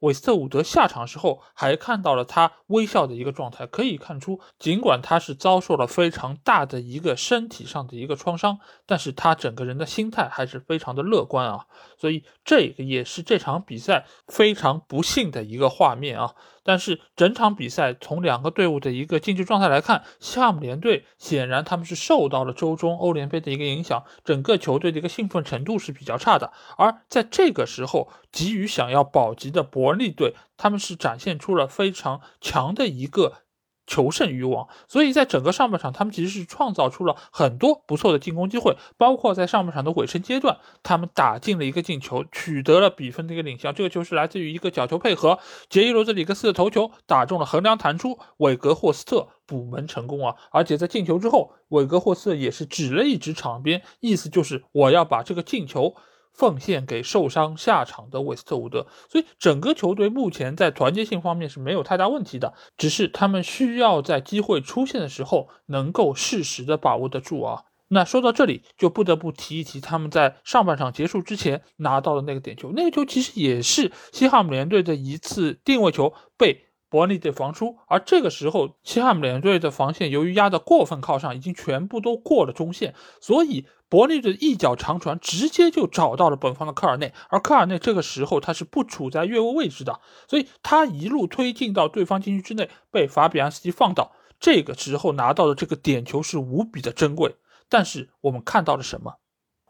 [0.00, 11.66] 韦斯特伍德下场时候，还看到了他微笑的一个状态，可以看出，尽管他是遭受了非常大的一个身体上的一个创伤，但是他整个人的心态还是非常的乐观啊。
[11.98, 16.34] 所以这个也是这场比赛非常不幸的一个画面啊。
[16.62, 26.52] 但是整场比赛从两个队伍的一个竞技状态来看，西汉姆联队显然他们是受到了周中欧联杯的一个影响，整个球队的一个兴奋程度是比较差的。
[26.76, 33.42] 而在这个时候，急于想要保级的伯利队，他们是展现出了非常强的一个。
[33.90, 43.74] 求胜欲望，所以在整个上半场，他们其实是创造出了很多不错的进攻机会，包括在上半场的尾声阶段，他们打进了一个进球，取得了比分的一个领先。
[43.74, 50.36] 这个球是来自于一个角球配合，杰伊罗兹里克斯的头球打中了横梁弹出，韦格霍斯特补门成功啊！
[50.52, 55.96] 而且在进球之后，韦格霍斯特也是指了一指场边，意思就是我要把这个进球。
[56.32, 67.64] 奉献给受伤下场的韦斯特伍德，所以整个球队目前在团结性方面是没有太大问题的，只是他们需要在机会出现的时候能够适时的把握得住啊。
[67.88, 76.66] 那说到这里，就不得不提一提他们在上半场结束之前拿到的那个点球，那个球其实也是西汉姆联队的一次定位球被。
[76.92, 94.12] 伯恩利队防出，而这个时候，西汉姆联队的防线由于压得过分靠上，已经全部都过了中线，所以伯利的一脚长传直接就找到了本方的科尔内，而科尔内这个时候他是不处在越位位置的，所以他一路推进到对方禁区之内，被法比安斯基放倒。
[94.38, 97.36] 这个时候拿到的这个点球是无比的珍贵，
[97.68, 99.16] 但是我们看到了什么？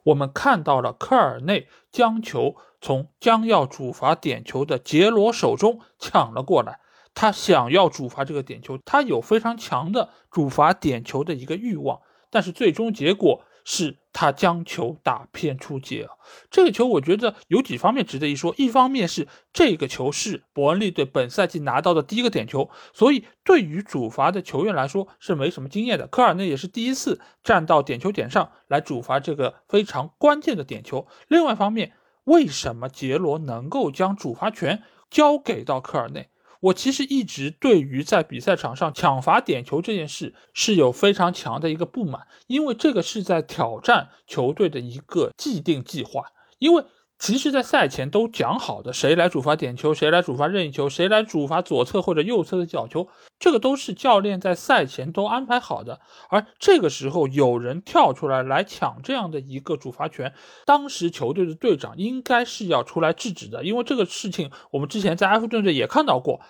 [0.04, 6.78] 我们看到了科尔内将球从将要主罚点球的杰罗手中抢了过来。
[7.12, 12.00] 他想要主罚这个点球，他有非常强的主罚点球的一个欲望，
[12.30, 16.10] 但是最终结果是他将球打偏出界啊！
[16.50, 26.06] 这个球我觉得有几方面值得一说，一方面是这个球是伯恩利队本赛季拿到的第一个点球，所以对于主罚的球员来说是没什么经验的。
[26.06, 31.06] 科尔内也是第一次站到点球点上来主罚这个非常关键的点球。
[31.28, 31.92] 另外一方面，
[32.24, 36.28] 为什么杰罗能够将主罚权交给到科尔内？
[36.60, 46.26] 我其实一直对于在比赛场上抢罚点球这件事是有非常强的一个不满，因为这个是在挑战球队的一个既定计划。
[46.58, 46.84] 因为
[47.20, 53.08] 其实，在赛前都讲好的，谁来主罚点球，谁来主罚任意球，谁来主罚左侧或者右侧的角球，
[53.38, 56.00] 这个都是教练在赛前都安排好的。
[56.30, 60.32] 而这个时候有人跳出来来抢这样的一个主罚权，
[60.64, 66.40] 当时球队的队长应该是要出来制止的，因为这个事情我们之前在埃弗顿队也看到过，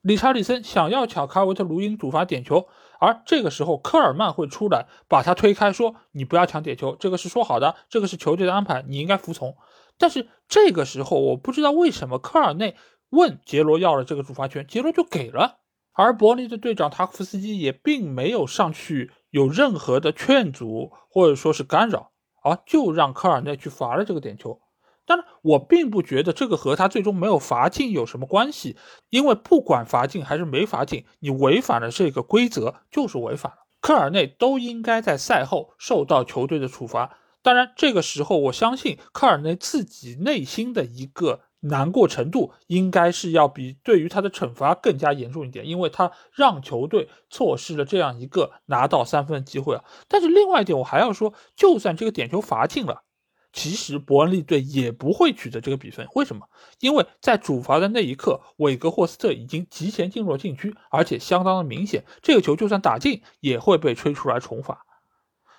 [0.00, 2.66] 理查利森想要抢卡维特卢因主罚点球，
[2.98, 9.54] 而这个时候科尔曼会出来把他推开，说你不要抢点球，这个是说好的，这个是球队的安排，你应该服从。
[9.98, 12.76] 但是这个时候，我不知道为什么科尔内
[13.10, 15.58] 问杰罗要了这个主罚权，杰罗就给了，
[15.92, 22.10] 而伯利的队长塔夫斯基也并没有上去有任何的劝阻或者说是干扰，
[22.42, 24.60] 啊，就让科尔内去罚了这个点球。
[25.06, 28.76] 当然，我并不觉得这个和他最终没有罚进有什么关系，
[29.10, 37.18] 因为不管罚进还是没罚进，你违反了这个规则就是违反了，科尔内都应该在赛后受到球队的处罚。
[37.44, 49.84] 当然，这个时候我相信科尔内自己内心的一个难过程度，应该是要比对于他的惩罚更加严重一点，因为他让球队错失了这样一个拿到三分的机会啊。
[50.08, 53.02] 但是另外一点，我还要说，就算这个点球罚进了，
[53.52, 56.08] 其实伯恩利队也不会取得这个比分。
[56.14, 56.46] 为什么？
[56.80, 64.83] 因为在主罚的那一刻，韦格霍斯特已经提前进入了禁区，而且相当的明显，这个球就算打进，也会被吹出来重罚。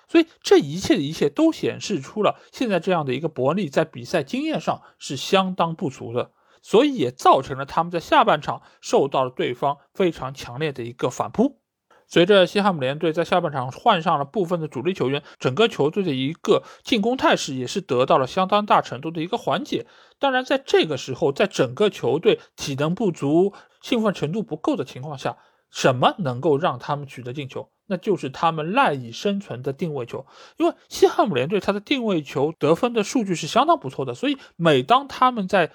[0.08, 6.30] 所以这一切的一切都显示出了现在这样的一个伯利在比赛经验上是相当不足的，
[6.62, 11.60] 所以也造成了他们在下半场受到了对方非常强烈的一个反扑。
[12.08, 19.88] 随着西汉姆联队在下半场换上了部分的主力球员，整个球队的一个进攻态势也是得到了相当大程度的一个缓解。
[20.20, 23.52] 当然，在这个时候，在整个球队体能不足、
[23.82, 25.36] 兴奋程度不够的情况下，
[25.68, 27.70] 什么能够让他们取得进球？
[27.86, 30.26] 那就是他们赖以生存的定位球，
[30.56, 35.70] 因为西汉姆联队他的定位球得分的数据是相当不错的，所以每当他们在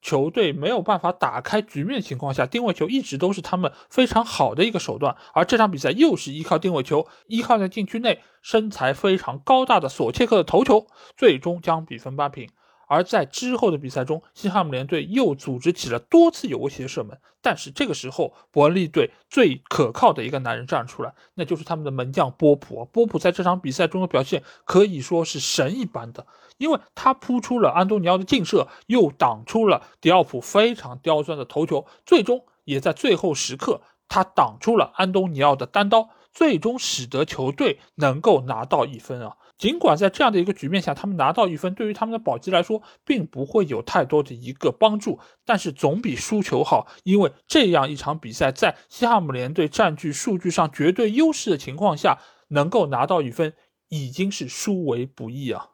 [0.00, 5.16] 球队没有办法打开局面的情况下，定位球一直都是他们非常好的一个手段。
[5.32, 12.48] 而这场比赛又是依靠定位球，依靠在禁区内身材非常高大的索切克的头球，最终将比分扳平。
[12.92, 22.84] 而在之后的比赛中，西汉姆联队又组织起了多次有威胁射门，但是这个时候伯恩利队最可靠的一个男人站出来，那就是他们的门将波普。
[22.92, 26.26] 波普在这场比赛中的表现可以说是神一般的，
[26.58, 39.36] 因为他扑出了安东尼奥的劲射，又挡出了迪奥普非常刁钻的头球，最终也在最后时刻他挡出了安东尼奥的单刀，最终使得球队能够拿到一分啊。
[39.58, 46.88] 尽管在这样的一个局面下，他们拿到一分，对于他们的保级来说，并不会有太多的一个帮助，但是总比输球好。
[47.04, 52.18] 因为这样一场比赛，在西汉姆联队占据数据上绝对优势的情况下，
[52.48, 53.52] 能够拿到一分，
[53.88, 55.68] 已经是殊为不易啊。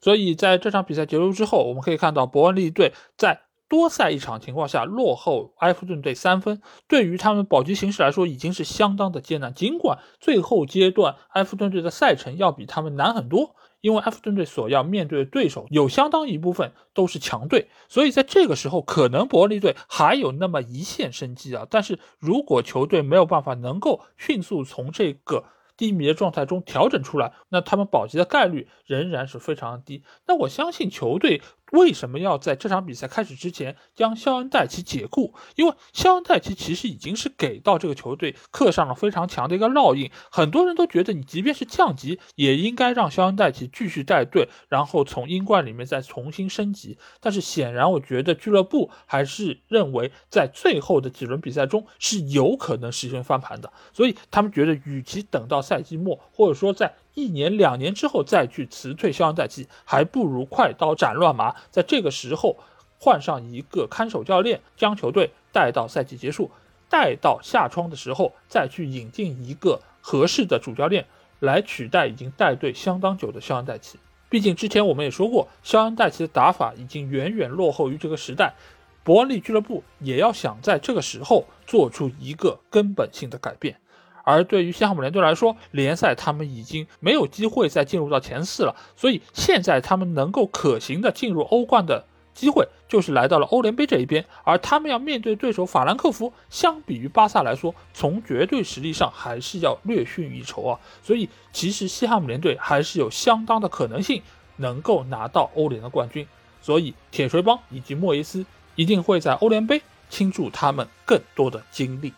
[0.00, 3.47] 所以在这场比赛结束之后，我们可以看到伯恩利队在。
[3.68, 9.52] 多赛一场情况下落后埃弗顿队三分，对于他们保级形势来说已经是相当的艰难。
[9.52, 21.66] 尽管最后阶段埃弗顿队的赛程要比他们难很多，因为埃弗顿队所要面对的对手有相当一部分都是强队，所以在这个时候可能伯利队还有那么一线生机啊。
[21.68, 25.44] 但是如果球队没有办法能够迅速从这个
[25.76, 30.02] 低迷的状态中调整出来，那他们保级的概率仍然是非常低。
[30.26, 31.42] 那我相信球队。
[31.72, 35.34] 为什么要在这场比赛开始之前将肖恩戴奇解雇？
[35.56, 40.10] 因为肖恩戴奇其实已经是给到这个球队刻上了非常强的一个烙印。
[40.30, 46.98] 很多人都觉得，你即便是降级，也应该让肖恩戴奇继续带队，然后从英冠里面再重新升级。
[47.20, 62.56] 但是显然，我觉得俱乐部还是认为在最后的几轮比赛中是有可能实现翻盘的，所以他们觉得，与其等到赛季末，或者说在一年两年之后再去辞退肖恩戴奇，还不如快刀斩乱麻，在这个时候
[63.00, 66.52] 换上一个看守教练，将球队带到赛季结束，
[66.88, 71.06] 带到夏窗的时候再去引进一个合适的主教练
[71.40, 73.98] 来取代已经带队相当久的肖恩戴奇。
[74.28, 78.54] 毕竟之前我们也说过，肖恩戴奇的打法已经远远落后于这个时代，
[79.02, 83.80] 伯恩利俱乐部也要想在这个时候做出一个根本性的改变。
[84.28, 92.04] 而对于西汉姆联队来说，联赛他们已经没有机会再进入到前四了，所以现在他们能够可行的进入欧冠的
[92.34, 94.26] 机会，就是来到了欧联杯这一边。
[94.44, 100.78] 而他们要面对对手法兰克福，相比于巴萨来说，从绝对实力上还是要略逊一筹啊。
[101.02, 104.20] 所以其实西汉姆联队还是有相当的可能性
[104.56, 106.26] 能够拿到欧联的冠军。
[106.60, 112.12] 所以铁锤帮以及莫耶斯一定会在欧联杯倾注他们更多的精力。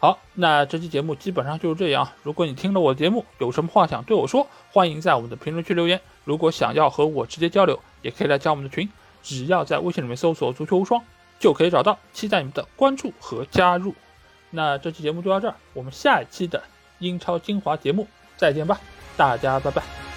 [0.00, 2.08] 好那这期节目基本上就是这样。
[2.22, 6.00] 如果你听了我的节目有什么话想对我说欢迎在我们的评论区留言。
[6.24, 8.88] 如果想要和我直接交流也可以来加我们的群
[9.22, 11.02] 只要在微信里面搜索足球无双
[11.40, 13.94] 就可以找到期待你们的关注和加入。
[14.50, 16.62] 那这期节目就到这儿我们下一期的
[16.98, 18.80] 英超精华节目再见吧
[19.16, 20.07] 大家拜拜。